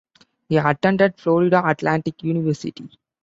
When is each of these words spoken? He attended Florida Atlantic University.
He 0.49 0.57
attended 0.57 1.19
Florida 1.19 1.61
Atlantic 1.63 2.23
University. 2.23 2.89